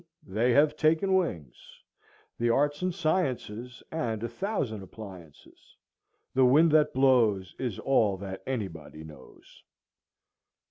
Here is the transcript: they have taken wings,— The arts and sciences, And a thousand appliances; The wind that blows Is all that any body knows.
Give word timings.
they 0.25 0.51
have 0.51 0.75
taken 0.75 1.13
wings,— 1.13 1.83
The 2.39 2.49
arts 2.49 2.81
and 2.81 2.91
sciences, 2.91 3.83
And 3.91 4.23
a 4.23 4.27
thousand 4.27 4.81
appliances; 4.81 5.75
The 6.33 6.43
wind 6.43 6.71
that 6.71 6.91
blows 6.95 7.53
Is 7.59 7.77
all 7.77 8.17
that 8.17 8.41
any 8.47 8.67
body 8.67 9.03
knows. 9.03 9.61